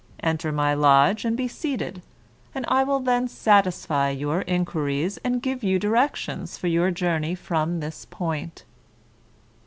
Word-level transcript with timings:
Enter 0.23 0.51
my 0.51 0.73
lodge 0.73 1.25
and 1.25 1.37
be 1.37 1.47
seated, 1.47 2.01
and 2.55 2.65
I 2.67 2.83
will 2.83 3.01
then 3.01 3.27
satisfy 3.27 4.09
your 4.09 4.41
inquiries, 4.47 5.19
and 5.23 5.43
give 5.43 5.61
you 5.63 5.77
directions 5.77 6.57
for 6.57 6.65
your 6.65 6.89
journey 6.89 7.35
from 7.35 7.81
this 7.81 8.05
point." 8.09 8.63